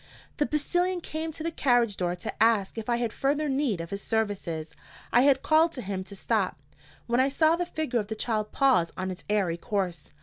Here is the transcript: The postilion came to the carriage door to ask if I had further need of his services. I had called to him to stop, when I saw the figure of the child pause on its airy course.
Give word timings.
The 0.37 0.47
postilion 0.47 0.99
came 0.99 1.31
to 1.31 1.43
the 1.43 1.51
carriage 1.51 1.95
door 1.95 2.15
to 2.15 2.41
ask 2.43 2.75
if 2.75 2.89
I 2.89 2.95
had 2.95 3.13
further 3.13 3.47
need 3.47 3.79
of 3.79 3.91
his 3.91 4.01
services. 4.01 4.73
I 5.13 5.21
had 5.21 5.43
called 5.43 5.73
to 5.73 5.83
him 5.83 6.03
to 6.05 6.15
stop, 6.15 6.57
when 7.05 7.19
I 7.19 7.29
saw 7.29 7.55
the 7.55 7.67
figure 7.67 7.99
of 7.99 8.07
the 8.07 8.15
child 8.15 8.51
pause 8.51 8.91
on 8.97 9.11
its 9.11 9.23
airy 9.29 9.57
course. 9.57 10.11